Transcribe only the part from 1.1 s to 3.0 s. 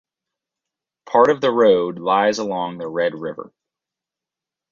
of the road lies along the